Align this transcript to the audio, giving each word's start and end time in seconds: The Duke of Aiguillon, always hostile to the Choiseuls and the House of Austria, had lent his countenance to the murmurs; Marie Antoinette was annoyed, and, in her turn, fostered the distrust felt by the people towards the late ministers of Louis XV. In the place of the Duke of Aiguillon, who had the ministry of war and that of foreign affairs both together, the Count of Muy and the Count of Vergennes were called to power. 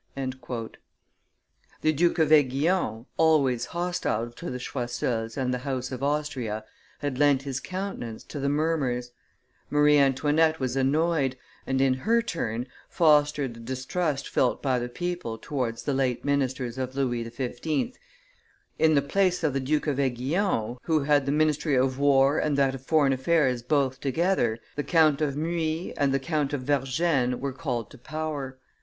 The 0.15 0.73
Duke 1.93 2.17
of 2.17 2.31
Aiguillon, 2.31 3.05
always 3.17 3.65
hostile 3.67 4.31
to 4.31 4.49
the 4.49 4.57
Choiseuls 4.57 5.37
and 5.37 5.53
the 5.53 5.59
House 5.59 5.91
of 5.91 6.01
Austria, 6.01 6.65
had 7.01 7.19
lent 7.19 7.43
his 7.43 7.59
countenance 7.59 8.23
to 8.23 8.39
the 8.39 8.49
murmurs; 8.49 9.11
Marie 9.69 9.99
Antoinette 9.99 10.59
was 10.59 10.75
annoyed, 10.75 11.37
and, 11.67 11.79
in 11.79 11.93
her 11.93 12.23
turn, 12.23 12.65
fostered 12.89 13.53
the 13.53 13.59
distrust 13.59 14.27
felt 14.27 14.59
by 14.63 14.79
the 14.79 14.89
people 14.89 15.37
towards 15.37 15.83
the 15.83 15.93
late 15.93 16.25
ministers 16.25 16.79
of 16.79 16.95
Louis 16.95 17.23
XV. 17.29 17.95
In 18.79 18.95
the 18.95 19.03
place 19.03 19.43
of 19.43 19.53
the 19.53 19.59
Duke 19.59 19.85
of 19.85 19.99
Aiguillon, 19.99 20.77
who 20.85 21.01
had 21.01 21.27
the 21.27 21.31
ministry 21.31 21.75
of 21.75 21.99
war 21.99 22.39
and 22.39 22.57
that 22.57 22.73
of 22.73 22.83
foreign 22.83 23.13
affairs 23.13 23.61
both 23.61 23.99
together, 24.01 24.57
the 24.75 24.83
Count 24.83 25.21
of 25.21 25.37
Muy 25.37 25.93
and 25.95 26.11
the 26.11 26.19
Count 26.19 26.53
of 26.53 26.63
Vergennes 26.63 27.35
were 27.39 27.53
called 27.53 27.91
to 27.91 27.99
power. 27.99 28.57